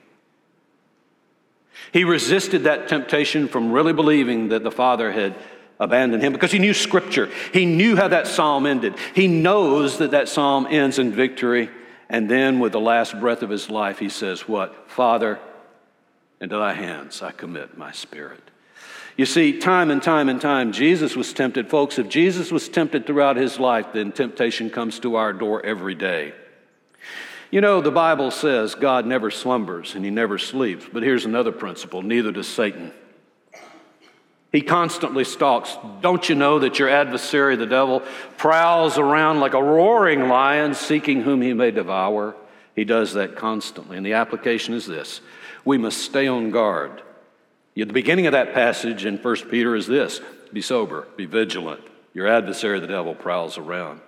[1.92, 5.35] He resisted that temptation from really believing that the Father had
[5.80, 7.30] abandoned him because he knew Scripture.
[7.52, 8.94] He knew how that psalm ended.
[9.14, 11.70] He knows that that psalm ends in victory.
[12.08, 14.90] And then, with the last breath of his life, he says, What?
[14.90, 15.38] Father,
[16.40, 18.42] into thy hands I commit my spirit.
[19.16, 21.68] You see, time and time and time, Jesus was tempted.
[21.68, 25.94] Folks, if Jesus was tempted throughout his life, then temptation comes to our door every
[25.94, 26.33] day.
[27.51, 31.53] You know, the Bible says God never slumbers and he never sleeps, but here's another
[31.53, 32.92] principle neither does Satan.
[34.51, 35.77] He constantly stalks.
[36.01, 38.01] Don't you know that your adversary, the devil,
[38.37, 42.35] prowls around like a roaring lion seeking whom he may devour?
[42.75, 43.98] He does that constantly.
[43.98, 45.20] And the application is this
[45.64, 47.03] we must stay on guard
[47.74, 50.20] the beginning of that passage in 1 Peter is this
[50.52, 51.80] be sober, be vigilant.
[52.14, 54.00] Your adversary, the devil, prowls around.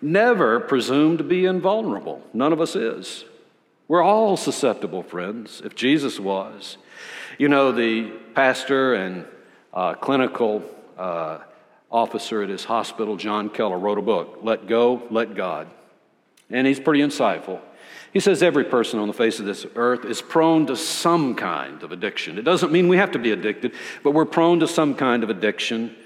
[0.00, 2.22] Never presume to be invulnerable.
[2.32, 3.24] None of us is.
[3.88, 6.78] We're all susceptible, friends, if Jesus was.
[7.38, 9.26] You know, the pastor and
[9.74, 10.62] uh, clinical
[10.96, 11.38] uh,
[11.90, 15.68] officer at his hospital, John Keller, wrote a book, Let Go, Let God.
[16.48, 17.60] And he's pretty insightful.
[18.12, 21.82] He says every person on the face of this earth is prone to some kind
[21.82, 22.38] of addiction.
[22.38, 23.72] It doesn't mean we have to be addicted,
[24.02, 25.96] but we're prone to some kind of addiction.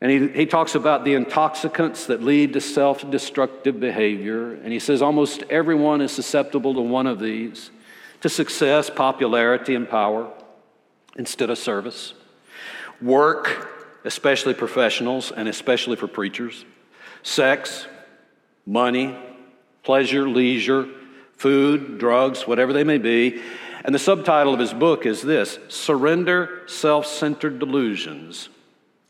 [0.00, 4.54] And he, he talks about the intoxicants that lead to self destructive behavior.
[4.54, 7.70] And he says almost everyone is susceptible to one of these
[8.20, 10.30] to success, popularity, and power
[11.16, 12.14] instead of service.
[13.00, 16.64] Work, especially professionals and especially for preachers.
[17.24, 17.88] Sex,
[18.64, 19.18] money,
[19.82, 20.88] pleasure, leisure
[21.36, 23.40] food, drugs, whatever they may be.
[23.84, 28.48] And the subtitle of his book is this Surrender Self Centered Delusions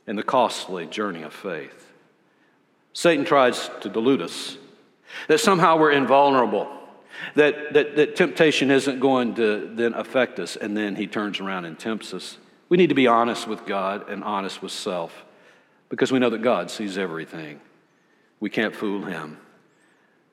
[0.06, 1.92] in the Costly Journey of Faith.
[2.92, 4.56] Satan tries to delude us
[5.28, 6.68] that somehow we're invulnerable,
[7.34, 11.64] that, that, that temptation isn't going to then affect us, and then he turns around
[11.64, 12.38] and tempts us.
[12.68, 15.24] We need to be honest with God and honest with self
[15.90, 17.60] because we know that God sees everything.
[18.40, 19.36] We can't fool him.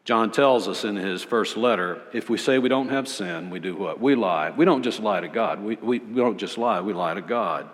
[0.06, 3.60] John tells us in his first letter if we say we don't have sin, we
[3.60, 4.00] do what?
[4.00, 4.50] We lie.
[4.50, 5.62] We don't just lie to God.
[5.62, 7.70] We, we, we don't just lie, we lie to God.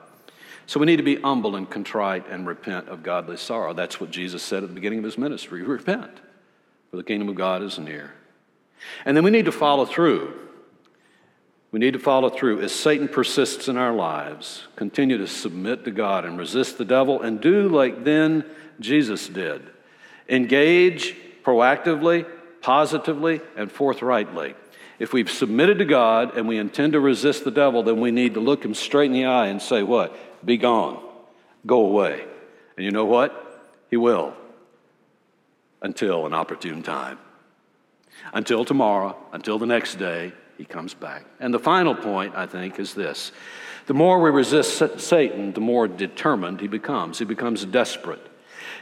[0.67, 3.73] So we need to be humble and contrite and repent of godly sorrow.
[3.73, 6.19] That's what Jesus said at the beginning of his ministry repent,
[6.89, 8.13] for the kingdom of God is near.
[9.05, 10.33] And then we need to follow through.
[11.71, 14.67] We need to follow through as Satan persists in our lives.
[14.75, 18.45] Continue to submit to God and resist the devil and do like then
[18.79, 19.61] Jesus did.
[20.29, 22.25] Engage proactively,
[22.61, 24.55] positively, and forthrightly.
[24.97, 28.33] If we've submitted to God and we intend to resist the devil, then we need
[28.33, 30.15] to look him straight in the eye and say, What?
[30.45, 31.01] Be gone.
[31.65, 32.25] Go away.
[32.77, 33.41] And you know what?
[33.89, 34.33] He will.
[35.81, 37.19] Until an opportune time.
[38.33, 41.25] Until tomorrow, until the next day, he comes back.
[41.39, 43.31] And the final point, I think, is this
[43.87, 47.19] the more we resist Satan, the more determined he becomes.
[47.19, 48.25] He becomes desperate.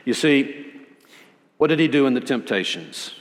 [0.06, 0.73] You see,
[1.63, 3.13] what did he do in the temptations?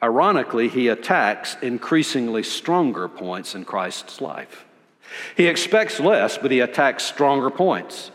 [0.00, 4.64] Ironically, he attacks increasingly stronger points in Christ's life.
[5.36, 8.12] He expects less, but he attacks stronger points.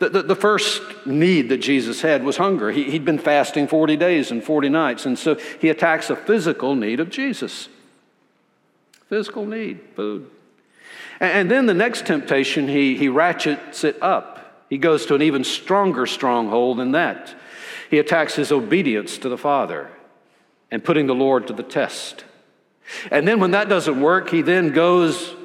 [0.00, 2.72] The, the, the, first need that Jesus had was hunger.
[2.72, 6.74] He, he'd been fasting 40 days and 40 nights, and so he attacks a physical
[6.74, 7.68] need of Jesus.
[9.08, 10.28] Physical need, food.
[11.20, 14.66] And, and then the next temptation, he, he ratchets it up.
[14.68, 17.32] He goes to an even stronger stronghold than that.
[17.94, 19.88] He attacks his obedience to the Father
[20.68, 22.24] and putting the Lord to the test.
[23.12, 25.36] And then when that doesn't work, he then goes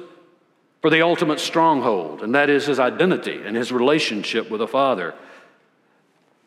[0.80, 5.14] for the ultimate stronghold, and that is his identity and his relationship with the Father.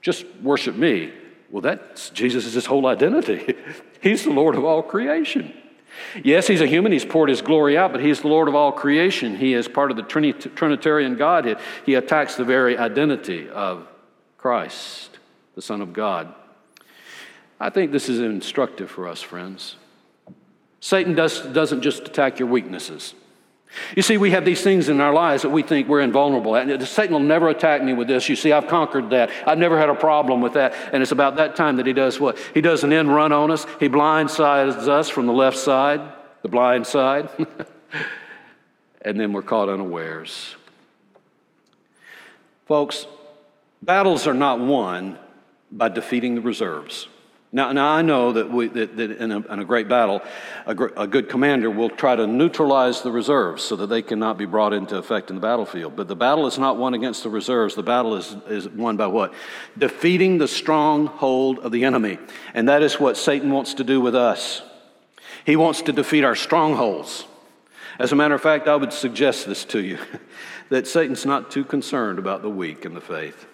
[0.02, 1.14] Just worship me.
[1.50, 3.56] Well, that's Jesus' his whole identity.
[4.02, 5.54] He's the Lord of all creation.
[6.22, 6.92] Yes, he's a human.
[6.92, 9.38] He's poured his glory out, but he's the Lord of all creation.
[9.38, 11.60] He is part of the Trinitarian Godhead.
[11.86, 13.88] He attacks the very identity of
[14.44, 15.13] Christ,
[15.56, 16.34] the Son of God.
[17.60, 19.76] I think this is instructive for us, friends.
[20.80, 23.14] Satan does, doesn't just attack your weaknesses.
[23.96, 26.82] You see, we have these things in our lives that we think we're invulnerable at.
[26.84, 28.30] Satan will never attack me with this.
[28.30, 29.32] You see, I've conquered that.
[29.48, 30.74] I've never had a problem with that.
[30.94, 32.38] And it's about that time that he does what?
[32.54, 33.66] He does an end run on us.
[33.80, 36.02] He blindsides us from the left side,
[36.44, 37.30] the blind side.
[39.02, 40.56] and then we're caught unawares.
[42.68, 43.08] Folks,
[43.82, 45.18] battles are not won
[45.78, 47.08] by defeating the reserves.
[47.56, 50.24] Now, now I know that, we, that, that in, a, in, a, great battle,
[50.66, 54.40] a, gr- a, good commander will try to neutralize the reserves so that they cannot
[54.40, 55.96] be brought into effect in the battlefield.
[55.96, 57.76] But the battle is not won against the reserves.
[57.76, 59.36] The battle is, is won by what?
[59.78, 62.18] Defeating the stronghold of the enemy.
[62.56, 64.64] And that is what Satan wants to do with us.
[65.46, 67.28] He wants to defeat our strongholds.
[68.00, 70.00] As a matter of fact, I would suggest this to you
[70.70, 73.46] that Satan's not too concerned about the weak in the faith.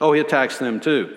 [0.00, 1.16] Oh, he attacks them too.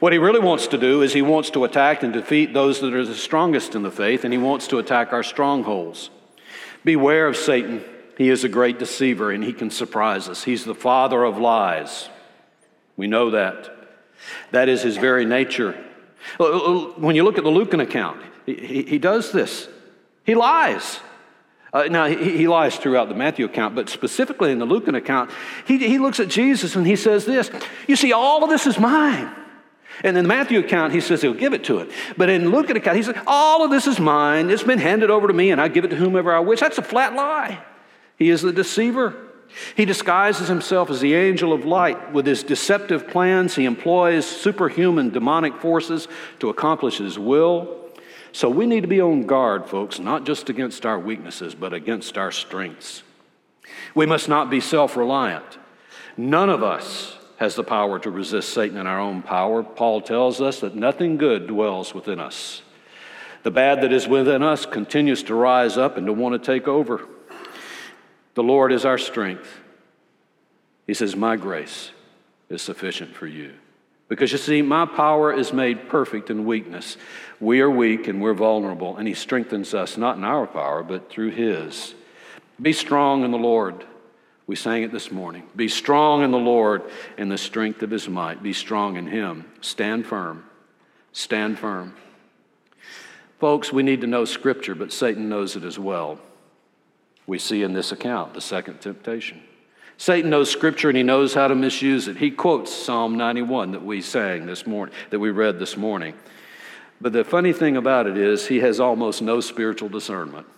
[0.00, 2.94] What he really wants to do is he wants to attack and defeat those that
[2.94, 6.10] are the strongest in the faith, and he wants to attack our strongholds.
[6.84, 7.84] Beware of Satan.
[8.18, 10.44] He is a great deceiver and he can surprise us.
[10.44, 12.08] He's the father of lies.
[12.96, 13.70] We know that.
[14.50, 15.72] That is his very nature.
[16.38, 19.68] When you look at the Lucan account, he, he, he does this.
[20.24, 21.00] He lies.
[21.72, 25.30] Uh, now, he, he, lies throughout the Matthew account, but specifically in the Lucan account,
[25.66, 27.50] he, he looks at Jesus and he says this
[27.88, 29.34] You see, all of this is mine.
[30.04, 31.90] And in the Matthew account, he says he'll give it to it.
[32.16, 34.50] But in Luke account, he says, All of this is mine.
[34.50, 36.60] It's been handed over to me, and I give it to whomever I wish.
[36.60, 37.62] That's a flat lie.
[38.16, 39.14] He is the deceiver.
[39.76, 42.12] He disguises himself as the angel of light.
[42.12, 46.08] With his deceptive plans, he employs superhuman demonic forces
[46.40, 47.81] to accomplish his will.
[48.32, 52.16] So we need to be on guard, folks, not just against our weaknesses, but against
[52.16, 53.02] our strengths.
[53.94, 55.58] We must not be self reliant.
[56.16, 59.62] None of us has the power to resist Satan in our own power.
[59.62, 62.62] Paul tells us that nothing good dwells within us.
[63.42, 66.68] The bad that is within us continues to rise up and to want to take
[66.68, 67.06] over.
[68.34, 69.60] The Lord is our strength.
[70.86, 71.90] He says, My grace
[72.48, 73.54] is sufficient for you.
[74.12, 76.98] Because you see, my power is made perfect in weakness.
[77.40, 81.08] We are weak and we're vulnerable, and He strengthens us not in our power, but
[81.08, 81.94] through His.
[82.60, 83.86] Be strong in the Lord.
[84.46, 85.44] We sang it this morning.
[85.56, 86.82] Be strong in the Lord
[87.16, 88.42] in the strength of his might.
[88.42, 89.50] Be strong in him.
[89.62, 90.44] Stand firm.
[91.14, 91.94] Stand firm.
[93.40, 96.18] Folks, we need to know Scripture, but Satan knows it as well.
[97.26, 99.42] We see in this account the second temptation.
[100.02, 102.16] Satan knows Scripture and he knows how to misuse it.
[102.16, 106.14] He quotes Psalm 91 that we sang this morning, that we read this morning.
[107.00, 110.48] But the funny thing about it is, he has almost no spiritual discernment.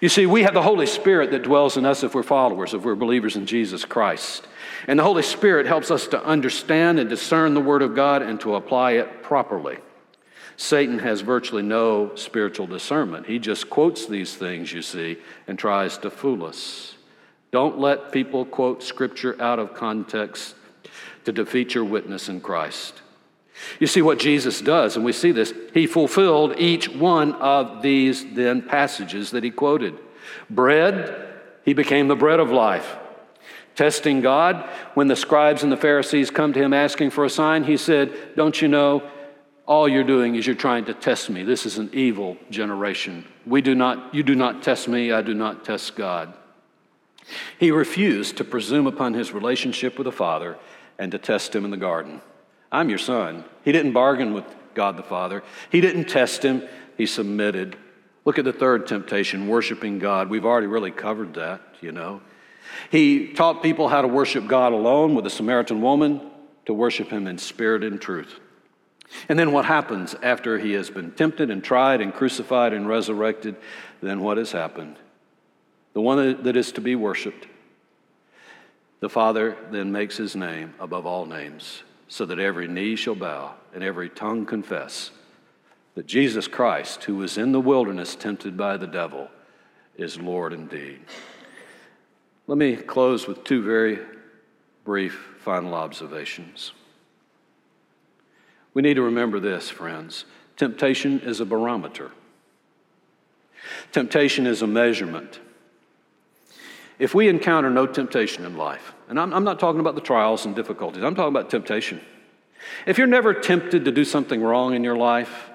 [0.00, 2.84] You see, we have the Holy Spirit that dwells in us if we're followers, if
[2.84, 4.48] we're believers in Jesus Christ.
[4.88, 8.40] And the Holy Spirit helps us to understand and discern the Word of God and
[8.40, 9.76] to apply it properly.
[10.56, 13.26] Satan has virtually no spiritual discernment.
[13.26, 16.93] He just quotes these things, you see, and tries to fool us.
[17.54, 20.56] Don't let people quote Scripture out of context
[21.24, 23.00] to defeat your witness in Christ.
[23.78, 25.54] You see what Jesus does, and we see this.
[25.72, 29.96] He fulfilled each one of these then passages that he quoted.
[30.50, 31.32] Bread,
[31.64, 32.96] he became the bread of life.
[33.76, 37.62] Testing God, when the scribes and the Pharisees come to him asking for a sign,
[37.62, 39.08] he said, Don't you know
[39.64, 41.44] all you're doing is you're trying to test me.
[41.44, 43.24] This is an evil generation.
[43.46, 46.34] We do not, you do not test me, I do not test God.
[47.58, 50.56] He refused to presume upon his relationship with the Father
[50.98, 52.20] and to test him in the garden.
[52.70, 53.44] I'm your son.
[53.64, 54.44] He didn't bargain with
[54.74, 56.62] God the Father, he didn't test him,
[56.96, 57.76] he submitted.
[58.24, 60.30] Look at the third temptation, worshiping God.
[60.30, 62.22] We've already really covered that, you know.
[62.90, 66.30] He taught people how to worship God alone with the Samaritan woman,
[66.66, 68.40] to worship him in spirit and truth.
[69.28, 73.56] And then what happens after he has been tempted and tried and crucified and resurrected?
[74.00, 74.96] Then what has happened?
[75.94, 77.46] The one that is to be worshiped.
[79.00, 83.54] The Father then makes his name above all names, so that every knee shall bow
[83.72, 85.10] and every tongue confess
[85.94, 89.28] that Jesus Christ, who was in the wilderness tempted by the devil,
[89.96, 91.00] is Lord indeed.
[92.46, 94.00] Let me close with two very
[94.84, 96.72] brief final observations.
[98.74, 100.24] We need to remember this, friends.
[100.56, 102.10] Temptation is a barometer.
[103.92, 105.38] Temptation is a measurement.
[106.98, 110.46] If we encounter no temptation in life, and I'm, I'm, not talking about the trials
[110.46, 112.00] and difficulties, I'm talking about temptation.
[112.86, 115.50] If you're never tempted to do something wrong in your life,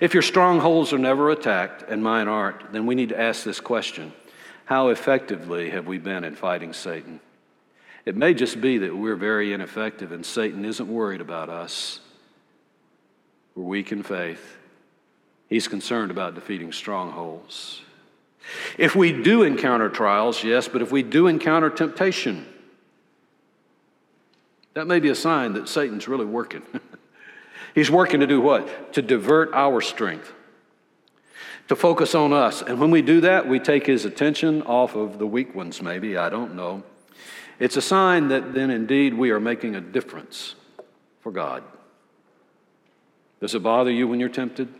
[0.00, 3.60] if your strongholds are never attacked, and mine aren't, then we need to ask this
[3.60, 4.12] question
[4.64, 7.20] How effectively have we been in fighting Satan?
[8.06, 12.00] It may just be that we're very ineffective and Satan isn't worried about us.
[13.54, 14.56] We're weak in faith.
[15.48, 17.82] He's concerned about defeating strongholds.
[18.78, 22.46] If we do encounter trials, yes, but if we do encounter temptation,
[24.74, 26.62] that may be a sign that Satan's really working.
[27.74, 28.92] He's working to do what?
[28.94, 30.32] To divert our strength,
[31.68, 32.62] to focus on us.
[32.62, 36.16] And when we do that, we take his attention off of the weak ones, maybe,
[36.16, 36.82] I don't know.
[37.58, 40.54] It's a sign that then indeed we are making a difference
[41.20, 41.62] for God.
[43.40, 44.72] Does it bother you when you're tempted?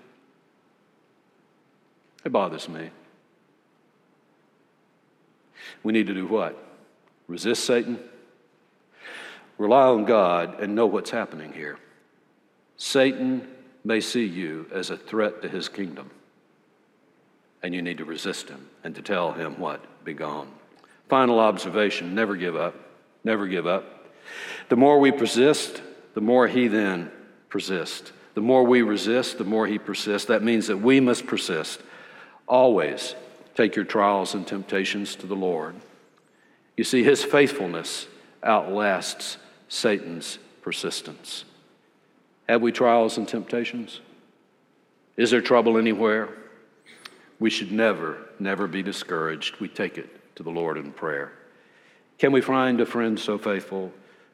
[2.24, 2.90] It bothers me.
[5.83, 6.57] We need to do what?
[7.26, 7.99] Resist Satan,
[9.57, 11.78] rely on God, and know what's happening here.
[12.76, 13.47] Satan
[13.85, 16.11] may see you as a threat to his kingdom,
[17.62, 20.05] and you need to resist him and to tell him what?
[20.05, 20.51] Be gone.
[21.09, 22.74] Final observation never give up.
[23.24, 24.07] Never give up.
[24.68, 25.83] The more we persist,
[26.14, 27.11] the more he then
[27.49, 28.12] persists.
[28.35, 30.28] The more we resist, the more he persists.
[30.28, 31.81] That means that we must persist.
[32.47, 33.14] Always
[33.55, 35.74] take your trials and temptations to the Lord.
[36.76, 38.07] You see, his faithfulness
[38.42, 39.36] outlasts
[39.68, 41.44] Satan's persistence.
[42.48, 44.01] Have we trials and temptations?
[45.16, 46.28] Is there trouble anywhere?
[47.38, 49.61] We should never, never be discouraged.
[49.61, 51.32] We take it to the Lord in prayer.
[52.18, 53.92] Can we find a friend so faithful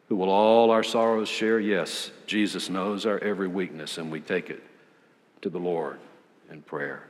[0.08, 1.60] who will all our sorrows share?
[1.60, 4.62] Yes, Jesus knows our every weakness, and we take it
[5.42, 5.98] to the Lord
[6.50, 7.04] in prayer.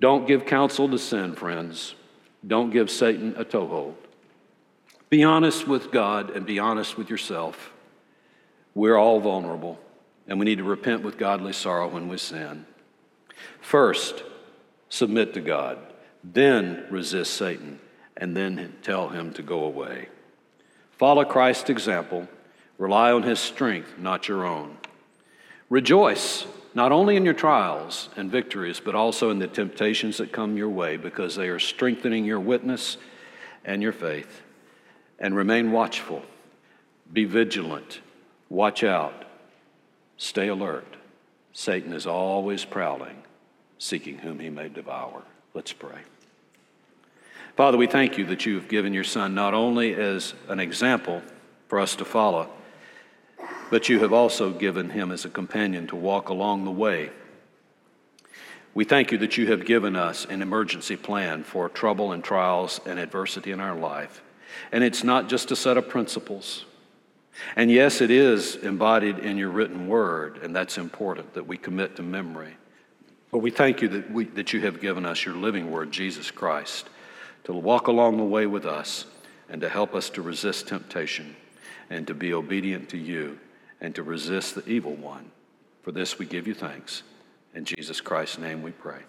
[0.00, 1.94] Don't give counsel to sin, friends.
[2.46, 3.96] Don't give Satan a toehold.
[5.10, 7.72] Be honest with God and be honest with yourself.
[8.74, 9.78] We're all vulnerable,
[10.26, 12.64] and we need to repent with godly sorrow when we sin.
[13.60, 14.22] First,
[14.88, 15.78] submit to God
[16.22, 17.80] then resist Satan,
[18.16, 20.08] and then tell him to go away.
[20.98, 22.28] Follow Christ's example,
[22.78, 24.76] rely on his strength, not your own.
[25.70, 30.56] Rejoice not only in your trials and victories, but also in the temptations that come
[30.56, 32.96] your way, because they are strengthening your witness
[33.64, 34.42] and your faith.
[35.18, 36.22] And remain watchful,
[37.12, 38.00] be vigilant,
[38.48, 39.24] watch out,
[40.16, 40.96] stay alert.
[41.52, 43.22] Satan is always prowling,
[43.78, 45.22] seeking whom he may devour.
[45.52, 46.00] Let's pray.
[47.56, 51.20] Father, we thank you that you have given your Son not only as an example
[51.68, 52.48] for us to follow,
[53.70, 57.10] but you have also given him as a companion to walk along the way.
[58.74, 62.80] We thank you that you have given us an emergency plan for trouble and trials
[62.84, 64.22] and adversity in our life.
[64.72, 66.64] And it's not just a set of principles.
[67.56, 71.96] And yes, it is embodied in your written word, and that's important that we commit
[71.96, 72.56] to memory.
[73.30, 76.30] But we thank you that, we, that you have given us your living word, Jesus
[76.30, 76.88] Christ,
[77.44, 79.06] to walk along the way with us
[79.48, 81.36] and to help us to resist temptation
[81.88, 83.38] and to be obedient to you
[83.80, 85.30] and to resist the evil one.
[85.82, 87.02] For this we give you thanks.
[87.54, 89.00] In Jesus Christ's name we pray.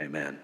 [0.00, 0.38] Amen.